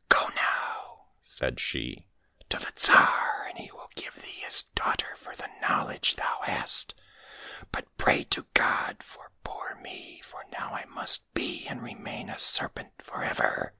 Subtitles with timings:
[0.08, 2.06] —"Go now," said she,"
[2.50, 6.94] to the Tsar, and he will give thee his daughter for the knowledge thou hast.
[7.72, 12.38] But pray to God for poor me, for now I must be and remain a
[12.38, 13.74] serpent for ever."